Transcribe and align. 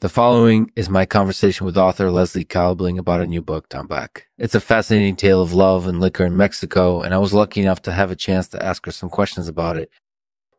The 0.00 0.08
following 0.08 0.70
is 0.76 0.88
my 0.88 1.04
conversation 1.04 1.66
with 1.66 1.76
author 1.76 2.10
Leslie 2.10 2.42
Kaelbling 2.42 2.96
about 2.98 3.20
a 3.20 3.26
new 3.26 3.42
book, 3.42 3.68
Tambac. 3.68 4.22
It's 4.38 4.54
a 4.54 4.60
fascinating 4.60 5.14
tale 5.14 5.42
of 5.42 5.52
love 5.52 5.86
and 5.86 6.00
liquor 6.00 6.24
in 6.24 6.38
Mexico, 6.38 7.02
and 7.02 7.12
I 7.12 7.18
was 7.18 7.34
lucky 7.34 7.60
enough 7.60 7.82
to 7.82 7.92
have 7.92 8.10
a 8.10 8.16
chance 8.16 8.48
to 8.48 8.64
ask 8.64 8.86
her 8.86 8.92
some 8.92 9.10
questions 9.10 9.46
about 9.46 9.76
it. 9.76 9.90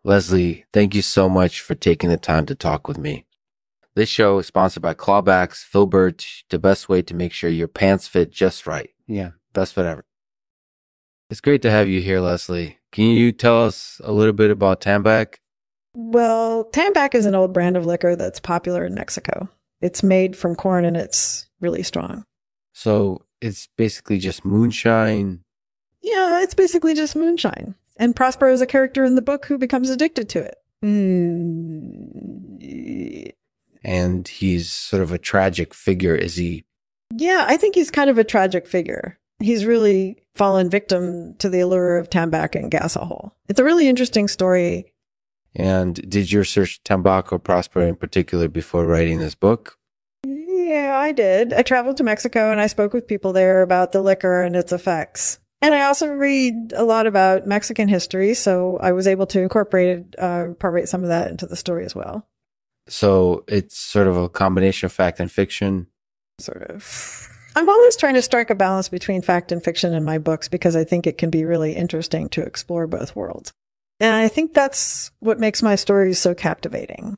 Leslie, 0.03 0.65
thank 0.71 0.93
you 0.93 1.01
so 1.01 1.27
much 1.27 1.59
for 1.59 1.73
taking 1.73 2.11
the 2.11 2.17
time 2.17 2.45
to 2.45 2.55
talk 2.55 2.87
with 2.87 2.99
me. 2.99 3.25
This 3.95 4.09
show 4.09 4.37
is 4.37 4.45
sponsored 4.45 4.83
by 4.83 4.93
Clawbacks, 4.93 5.63
Filbert, 5.63 6.23
the 6.51 6.59
best 6.59 6.87
way 6.87 7.01
to 7.01 7.15
make 7.15 7.33
sure 7.33 7.49
your 7.49 7.67
pants 7.67 8.07
fit 8.07 8.29
just 8.29 8.67
right. 8.67 8.91
Yeah. 9.07 9.31
Best 9.53 9.73
fit 9.73 9.87
ever. 9.87 10.05
It's 11.31 11.41
great 11.41 11.63
to 11.63 11.71
have 11.71 11.89
you 11.89 11.99
here, 11.99 12.19
Leslie. 12.19 12.77
Can 12.91 13.05
you 13.05 13.31
tell 13.31 13.65
us 13.65 13.99
a 14.03 14.11
little 14.11 14.33
bit 14.33 14.51
about 14.51 14.81
Tambac? 14.81 15.37
Well, 15.93 16.69
Tambac 16.71 17.15
is 17.15 17.25
an 17.25 17.35
old 17.35 17.53
brand 17.53 17.75
of 17.75 17.85
liquor 17.85 18.15
that's 18.15 18.39
popular 18.39 18.85
in 18.85 18.93
Mexico. 18.93 19.49
It's 19.81 20.03
made 20.03 20.37
from 20.37 20.55
corn 20.55 20.85
and 20.85 20.95
it's 20.95 21.49
really 21.59 21.83
strong. 21.83 22.23
So 22.73 23.25
it's 23.41 23.67
basically 23.77 24.19
just 24.19 24.45
moonshine. 24.45 25.41
Yeah, 26.01 26.41
it's 26.41 26.53
basically 26.53 26.93
just 26.93 27.15
moonshine. 27.15 27.75
And 27.97 28.15
Prospero 28.15 28.53
is 28.53 28.61
a 28.61 28.67
character 28.67 29.03
in 29.03 29.15
the 29.15 29.21
book 29.21 29.45
who 29.45 29.57
becomes 29.57 29.89
addicted 29.89 30.29
to 30.29 30.39
it. 30.39 30.55
Mm. 30.83 33.31
And 33.83 34.27
he's 34.27 34.71
sort 34.71 35.03
of 35.03 35.11
a 35.11 35.17
tragic 35.17 35.73
figure. 35.73 36.15
Is 36.15 36.35
he? 36.35 36.63
Yeah, 37.13 37.45
I 37.47 37.57
think 37.57 37.75
he's 37.75 37.91
kind 37.91 38.09
of 38.09 38.17
a 38.17 38.23
tragic 38.23 38.67
figure. 38.67 39.17
He's 39.39 39.65
really 39.65 40.17
fallen 40.35 40.69
victim 40.69 41.35
to 41.39 41.49
the 41.49 41.59
allure 41.59 41.97
of 41.97 42.09
Tambac 42.09 42.55
and 42.55 42.71
gasohol. 42.71 43.31
It's 43.49 43.59
a 43.59 43.63
really 43.63 43.87
interesting 43.87 44.27
story 44.27 44.90
and 45.55 45.95
did 46.09 46.31
you 46.31 46.43
search 46.43 46.81
Tambac 46.83 47.43
prosper 47.43 47.81
in 47.81 47.95
particular 47.95 48.47
before 48.47 48.85
writing 48.85 49.19
this 49.19 49.35
book? 49.35 49.77
Yeah, 50.23 50.97
I 50.97 51.11
did. 51.11 51.53
I 51.53 51.63
traveled 51.63 51.97
to 51.97 52.03
Mexico 52.03 52.51
and 52.51 52.61
I 52.61 52.67
spoke 52.67 52.93
with 52.93 53.07
people 53.07 53.33
there 53.33 53.61
about 53.61 53.91
the 53.91 54.01
liquor 54.01 54.41
and 54.41 54.55
its 54.55 54.71
effects. 54.71 55.39
And 55.61 55.75
I 55.75 55.83
also 55.83 56.07
read 56.07 56.73
a 56.75 56.83
lot 56.83 57.05
about 57.05 57.45
Mexican 57.45 57.87
history, 57.87 58.33
so 58.33 58.77
I 58.81 58.93
was 58.93 59.07
able 59.07 59.27
to 59.27 59.41
incorporate 59.41 60.15
uh, 60.19 60.45
incorporate 60.47 60.89
some 60.89 61.03
of 61.03 61.09
that 61.09 61.29
into 61.29 61.45
the 61.45 61.55
story 61.55 61.85
as 61.85 61.93
well. 61.93 62.27
So 62.87 63.43
it's 63.47 63.77
sort 63.77 64.07
of 64.07 64.17
a 64.17 64.27
combination 64.27 64.87
of 64.87 64.91
fact 64.91 65.19
and 65.19 65.31
fiction. 65.31 65.87
Sort 66.39 66.63
of. 66.63 67.27
I'm 67.55 67.69
always 67.69 67.95
trying 67.95 68.15
to 68.15 68.21
strike 68.21 68.49
a 68.49 68.55
balance 68.55 68.89
between 68.89 69.21
fact 69.21 69.51
and 69.51 69.63
fiction 69.63 69.93
in 69.93 70.03
my 70.03 70.17
books 70.17 70.47
because 70.47 70.75
I 70.75 70.83
think 70.83 71.05
it 71.05 71.17
can 71.17 71.29
be 71.29 71.45
really 71.45 71.73
interesting 71.73 72.29
to 72.29 72.41
explore 72.41 72.87
both 72.87 73.15
worlds. 73.15 73.53
And 74.01 74.15
I 74.15 74.29
think 74.29 74.55
that's 74.55 75.11
what 75.19 75.39
makes 75.39 75.61
my 75.61 75.75
stories 75.75 76.17
so 76.17 76.33
captivating. 76.33 77.15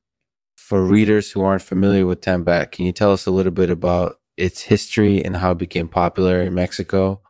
For 0.57 0.83
readers 0.83 1.31
who 1.31 1.41
aren't 1.41 1.61
familiar 1.61 2.05
with 2.05 2.19
Tambac, 2.19 2.73
can 2.73 2.85
you 2.85 2.91
tell 2.91 3.13
us 3.13 3.25
a 3.25 3.31
little 3.31 3.53
bit 3.53 3.69
about 3.69 4.17
its 4.35 4.63
history 4.63 5.23
and 5.23 5.37
how 5.37 5.51
it 5.51 5.57
became 5.57 5.87
popular 5.87 6.41
in 6.41 6.53
Mexico? 6.53 7.21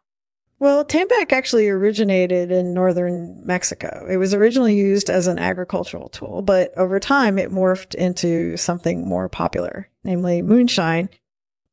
Well, 0.57 0.83
Tambac 0.83 1.31
actually 1.31 1.69
originated 1.69 2.49
in 2.51 2.73
northern 2.73 3.45
Mexico. 3.45 4.07
It 4.09 4.17
was 4.17 4.33
originally 4.33 4.75
used 4.75 5.11
as 5.11 5.27
an 5.27 5.37
agricultural 5.37 6.09
tool, 6.09 6.41
but 6.41 6.75
over 6.75 6.99
time 6.99 7.37
it 7.37 7.51
morphed 7.51 7.93
into 7.93 8.57
something 8.57 9.07
more 9.07 9.29
popular, 9.29 9.87
namely 10.03 10.41
moonshine. 10.41 11.09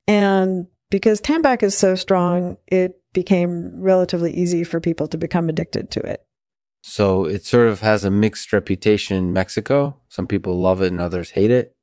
And 0.06 0.66
because 0.90 1.22
Tambac 1.22 1.62
is 1.62 1.78
so 1.78 1.94
strong, 1.94 2.58
it 2.66 3.00
became 3.14 3.80
relatively 3.80 4.34
easy 4.34 4.64
for 4.64 4.80
people 4.80 5.08
to 5.08 5.16
become 5.16 5.48
addicted 5.48 5.90
to 5.92 6.00
it. 6.00 6.26
So 6.82 7.24
it 7.24 7.44
sort 7.44 7.68
of 7.68 7.80
has 7.80 8.04
a 8.04 8.10
mixed 8.10 8.52
reputation 8.52 9.16
in 9.16 9.32
Mexico. 9.32 10.00
Some 10.08 10.26
people 10.26 10.60
love 10.60 10.80
it 10.82 10.92
and 10.92 11.00
others 11.00 11.30
hate 11.30 11.50
it. 11.50 11.76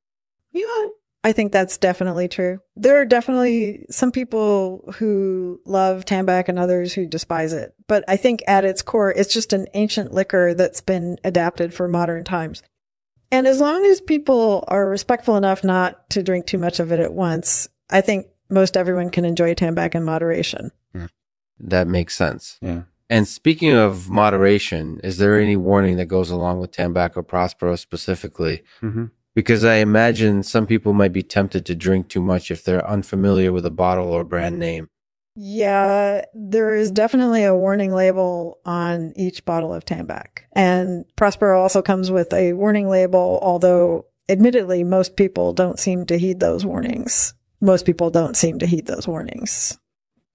Yeah, 0.51 0.87
I 1.23 1.33
think 1.33 1.51
that's 1.51 1.77
definitely 1.77 2.27
true. 2.27 2.59
There 2.75 2.99
are 2.99 3.05
definitely 3.05 3.85
some 3.89 4.11
people 4.11 4.91
who 4.97 5.59
love 5.65 6.05
Tambac 6.05 6.47
and 6.47 6.57
others 6.57 6.93
who 6.93 7.05
despise 7.05 7.53
it. 7.53 7.73
But 7.87 8.03
I 8.07 8.17
think 8.17 8.41
at 8.47 8.65
its 8.65 8.81
core, 8.81 9.11
it's 9.11 9.33
just 9.33 9.53
an 9.53 9.67
ancient 9.73 10.13
liquor 10.13 10.53
that's 10.53 10.81
been 10.81 11.17
adapted 11.23 11.73
for 11.73 11.87
modern 11.87 12.23
times. 12.23 12.63
And 13.31 13.45
as 13.45 13.59
long 13.59 13.85
as 13.85 13.99
people 13.99 14.63
are 14.67 14.89
respectful 14.89 15.35
enough 15.35 15.63
not 15.63 16.09
to 16.11 16.23
drink 16.23 16.45
too 16.47 16.57
much 16.57 16.79
of 16.79 16.91
it 16.91 16.99
at 16.99 17.13
once, 17.13 17.67
I 17.89 18.01
think 18.01 18.27
most 18.49 18.77
everyone 18.77 19.09
can 19.09 19.25
enjoy 19.25 19.53
Tambac 19.53 19.95
in 19.95 20.03
moderation. 20.03 20.71
That 21.59 21.87
makes 21.87 22.15
sense. 22.15 22.57
Yeah. 22.61 22.83
And 23.09 23.27
speaking 23.27 23.73
of 23.73 24.09
moderation, 24.09 24.99
is 25.03 25.17
there 25.17 25.39
any 25.39 25.55
warning 25.55 25.97
that 25.97 26.07
goes 26.07 26.29
along 26.29 26.59
with 26.59 26.71
Tambac 26.71 27.27
Prospero 27.27 27.75
specifically? 27.75 28.63
Mm-hmm. 28.81 29.05
Because 29.33 29.63
I 29.63 29.75
imagine 29.75 30.43
some 30.43 30.65
people 30.65 30.93
might 30.93 31.13
be 31.13 31.23
tempted 31.23 31.65
to 31.67 31.75
drink 31.75 32.09
too 32.09 32.21
much 32.21 32.51
if 32.51 32.63
they're 32.63 32.85
unfamiliar 32.85 33.51
with 33.51 33.65
a 33.65 33.71
bottle 33.71 34.07
or 34.07 34.23
brand 34.23 34.57
name. 34.59 34.89
Yeah, 35.35 36.25
there 36.33 36.73
is 36.73 36.89
definitely 36.89 37.43
a 37.43 37.55
warning 37.55 37.93
label 37.93 38.57
on 38.65 39.13
each 39.15 39.45
bottle 39.45 39.71
of 39.71 39.85
Tambac. 39.85 40.39
And 40.53 41.05
Prospero 41.15 41.61
also 41.61 41.83
comes 41.83 42.09
with 42.09 42.33
a 42.33 42.53
warning 42.53 42.89
label, 42.89 43.39
although 43.43 44.07
admittedly, 44.27 44.83
most 44.83 45.15
people 45.15 45.53
don't 45.53 45.79
seem 45.79 46.07
to 46.07 46.17
heed 46.17 46.39
those 46.39 46.65
warnings. 46.65 47.35
Most 47.61 47.85
people 47.85 48.09
don't 48.09 48.35
seem 48.35 48.57
to 48.59 48.65
heed 48.65 48.87
those 48.87 49.07
warnings. 49.07 49.77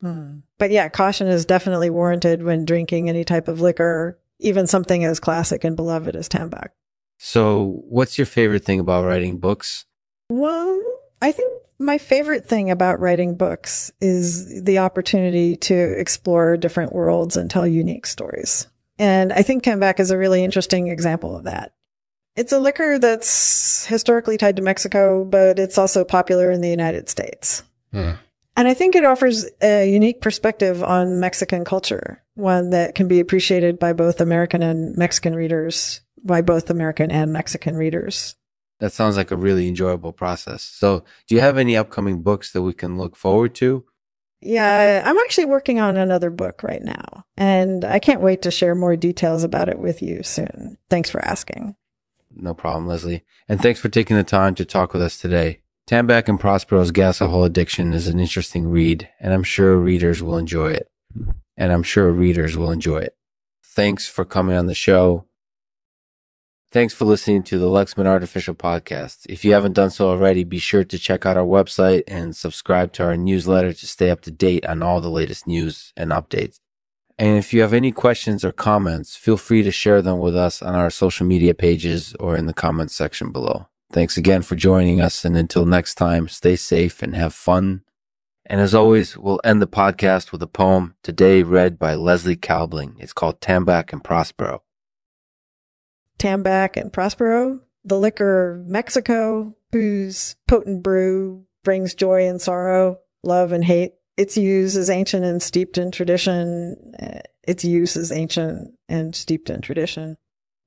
Hmm. 0.03 0.39
But 0.59 0.71
yeah, 0.71 0.89
caution 0.89 1.29
is 1.29 1.47
definitely 1.47 1.89
warranted 1.89 2.43
when 2.43 2.65
drinking 2.65 3.09
any 3.09 3.25
type 3.25 3.49
of 3.49 3.61
liquor, 3.61 4.19
even 4.41 4.67
something 4.67 5.05
as 5.05 5.21
classic 5.21 5.65
and 5.65 5.77
beloved 5.77 6.17
as 6.17 6.29
Tambac. 6.29 6.69
So, 7.19 7.83
what's 7.89 8.19
your 8.19 8.27
favorite 8.27 8.65
thing 8.65 8.81
about 8.81 9.05
writing 9.05 9.39
books? 9.39 9.87
Well, 10.29 10.83
I 11.23 11.31
think 11.31 11.53
my 11.79 11.99
favorite 11.99 12.47
thing 12.47 12.71
about 12.71 12.99
writing 12.99 13.37
books 13.37 13.93
is 14.01 14.63
the 14.65 14.79
opportunity 14.79 15.57
to 15.57 15.75
explore 15.75 16.57
different 16.57 16.93
worlds 16.93 17.37
and 17.37 17.49
tell 17.49 17.67
unique 17.67 18.07
stories. 18.07 18.67
And 18.99 19.33
I 19.33 19.43
think 19.43 19.63
Tambac 19.63 20.01
is 20.01 20.11
a 20.11 20.19
really 20.19 20.43
interesting 20.43 20.89
example 20.89 21.37
of 21.37 21.45
that. 21.45 21.75
It's 22.35 22.53
a 22.53 22.59
liquor 22.59 22.99
that's 22.99 23.87
historically 23.87 24.39
tied 24.39 24.57
to 24.57 24.63
Mexico, 24.63 25.25
but 25.25 25.59
it's 25.59 25.79
also 25.79 26.05
popular 26.05 26.51
in 26.51 26.61
the 26.61 26.71
United 26.71 27.09
States. 27.09 27.63
Hmm. 27.93 28.13
And 28.57 28.69
I 28.69 28.75
think 28.75 28.95
it 28.95 29.05
offers 29.05 29.47
a 29.63 29.91
unique 29.91 30.21
perspective 30.21 30.83
on 30.83 31.21
Mexican 31.21 31.65
culture, 31.65 32.23
one 32.35 32.71
that 32.71 32.95
can 32.95 33.09
be 33.09 33.21
appreciated 33.21 33.79
by 33.79 33.93
both 33.93 34.21
American 34.21 34.63
and 34.63 34.97
Mexican 34.97 35.35
readers, 35.35 36.03
by 36.23 36.43
both 36.43 36.69
American 36.69 37.11
and 37.11 37.33
Mexican 37.33 37.77
readers. 37.77 38.37
That 38.81 38.93
sounds 38.93 39.17
like 39.17 39.31
a 39.31 39.37
really 39.37 39.69
enjoyable 39.69 40.13
process. 40.13 40.63
So, 40.63 41.05
do 41.29 41.35
you 41.35 41.41
have 41.41 41.57
any 41.57 41.77
upcoming 41.77 42.21
books 42.23 42.53
that 42.53 42.63
we 42.63 42.75
can 42.75 42.99
look 42.99 43.17
forward 43.17 43.55
to? 43.57 43.85
Yeah, 44.41 45.03
I'm 45.05 45.19
actually 45.19 45.45
working 45.45 45.79
on 45.79 45.97
another 45.97 46.31
book 46.31 46.65
right 46.65 46.83
now, 46.83 47.25
and 47.37 47.85
I 47.85 48.01
can't 48.01 48.21
wait 48.21 48.43
to 48.43 48.51
share 48.51 48.75
more 48.75 48.97
details 48.97 49.45
about 49.45 49.69
it 49.69 49.79
with 49.79 50.03
you 50.03 50.25
soon. 50.25 50.79
Thanks 50.91 51.09
for 51.09 51.25
asking. 51.25 51.77
No 52.35 52.55
problem, 52.55 52.89
Leslie. 52.89 53.23
And 53.49 53.63
thanks 53.63 53.79
for 53.79 53.89
taking 53.89 54.17
the 54.17 54.25
time 54.25 54.57
to 54.57 54.65
talk 54.65 54.93
with 54.93 55.03
us 55.03 55.17
today. 55.17 55.62
Tambac 55.89 56.29
and 56.29 56.39
Prospero's 56.39 56.93
Gasohol 56.93 57.45
Addiction 57.45 57.93
is 57.93 58.07
an 58.07 58.21
interesting 58.21 58.69
read, 58.69 59.09
and 59.21 59.33
I'm 59.33 59.43
sure 59.43 59.77
readers 59.77 60.23
will 60.23 60.39
enjoy 60.39 60.73
it. 60.73 60.89
And 61.57 61.73
I'm 61.73 61.83
sure 61.83 62.11
readers 62.11 62.57
will 62.57 62.71
enjoy 62.71 62.99
it. 62.99 63.17
Thanks 63.65 64.09
for 64.09 64.25
coming 64.25 64.57
on 64.57 64.67
the 64.67 64.75
show. 64.75 65.27
Thanks 66.71 66.95
for 66.95 67.05
listening 67.05 67.43
to 67.45 67.59
the 67.59 67.67
Lexman 67.67 68.07
Artificial 68.07 68.55
Podcast. 68.55 69.27
If 69.29 69.45
you 69.45 69.53
haven't 69.53 69.75
done 69.75 69.91
so 69.91 70.09
already, 70.09 70.45
be 70.45 70.59
sure 70.59 70.85
to 70.85 70.99
check 70.99 71.27
out 71.27 71.37
our 71.37 71.45
website 71.45 72.05
and 72.07 72.35
subscribe 72.35 72.93
to 72.95 73.05
our 73.05 73.17
newsletter 73.17 73.75
to 73.75 73.87
stay 73.87 74.09
up 74.09 74.23
to 74.23 74.31
date 74.31 74.65
on 74.65 74.83
all 74.83 75.01
the 75.01 75.11
latest 75.11 75.47
news 75.47 75.93
and 75.97 76.13
updates. 76.13 76.61
And 77.19 77.37
if 77.37 77.53
you 77.53 77.61
have 77.61 77.75
any 77.75 77.93
questions 77.93 78.43
or 78.45 78.53
comments, 78.53 79.17
feel 79.17 79.37
free 79.37 79.63
to 79.63 79.71
share 79.71 80.01
them 80.01 80.19
with 80.19 80.35
us 80.35 80.63
on 80.63 80.75
our 80.75 80.89
social 80.91 81.27
media 81.27 81.55
pages 81.55 82.15
or 82.19 82.37
in 82.37 82.47
the 82.47 82.55
comments 82.55 82.95
section 82.95 83.33
below. 83.33 83.69
Thanks 83.93 84.17
again 84.17 84.41
for 84.41 84.57
joining 84.57 85.03
us. 85.03 85.23
And 85.25 85.37
until 85.37 85.67
next 85.67 85.97
time, 85.97 86.27
stay 86.27 86.57
safe 86.57 87.03
and 87.03 87.15
have 87.15 87.35
fun. 87.35 87.83
And 88.47 88.59
as 88.59 88.75
always, 88.75 89.19
we'll 89.19 89.41
end 89.45 89.61
the 89.61 89.67
podcast 89.67 90.33
with 90.33 90.43
a 90.43 90.47
poem 90.47 90.95
today 91.03 91.43
read 91.43 91.79
by 91.79 91.95
Leslie 91.95 92.35
Kaelbling. 92.35 92.95
It's 92.99 93.13
called 93.13 93.41
Tambac 93.41 93.93
and 93.93 94.03
Prospero. 94.03 94.63
Tambac 96.19 96.77
and 96.77 96.91
Prospero, 96.91 97.61
the 97.85 97.99
liquor 97.99 98.61
of 98.61 98.67
Mexico, 98.67 99.55
whose 99.73 100.37
potent 100.49 100.83
brew 100.83 101.45
brings 101.63 101.95
joy 101.95 102.27
and 102.27 102.41
sorrow, 102.41 102.99
love 103.23 103.53
and 103.53 103.65
hate. 103.65 103.93
Its 104.17 104.37
use 104.37 104.75
is 104.75 104.89
ancient 104.89 105.25
and 105.25 105.43
steeped 105.43 105.77
in 105.77 105.91
tradition. 105.91 106.95
Its 107.43 107.65
use 107.65 107.97
is 107.97 108.11
ancient 108.11 108.73
and 108.89 109.15
steeped 109.15 109.51
in 109.51 109.61
tradition. 109.61 110.17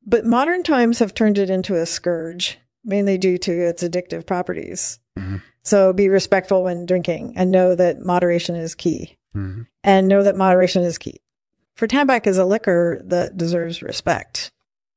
But 0.06 0.26
modern 0.26 0.62
times 0.62 1.00
have 1.00 1.14
turned 1.14 1.40
it 1.40 1.50
into 1.50 1.76
a 1.76 1.86
scourge, 1.86 2.60
mainly 2.86 3.18
due 3.18 3.38
to 3.40 3.52
its 3.52 3.84
addictive 3.84 4.26
properties. 4.26 5.00
Mm-hmm. 5.18 5.38
So 5.64 5.94
be 5.94 6.10
respectful 6.10 6.64
when 6.64 6.86
drinking 6.86 7.34
and 7.36 7.52
know 7.52 7.76
that 7.76 8.00
moderation 8.00 8.56
is 8.56 8.76
key. 8.76 9.18
Mm-hmm. 9.36 9.64
And 9.84 10.08
know 10.08 10.24
that 10.24 10.38
moderation 10.38 10.84
is 10.84 10.98
key. 10.98 11.22
For 11.76 11.88
Tambac 11.88 12.26
is 12.26 12.38
a 12.38 12.46
liquor 12.46 13.02
that 13.06 13.36
deserves 13.36 13.82
respect. 13.82 14.52